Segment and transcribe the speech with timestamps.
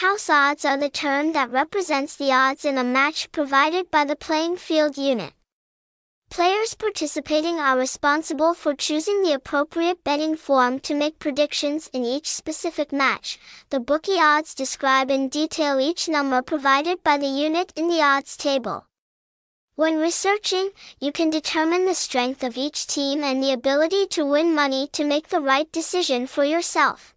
[0.00, 4.14] House odds are the term that represents the odds in a match provided by the
[4.14, 5.32] playing field unit.
[6.28, 12.28] Players participating are responsible for choosing the appropriate betting form to make predictions in each
[12.28, 13.38] specific match.
[13.70, 18.36] The bookie odds describe in detail each number provided by the unit in the odds
[18.36, 18.84] table.
[19.76, 24.54] When researching, you can determine the strength of each team and the ability to win
[24.54, 27.15] money to make the right decision for yourself.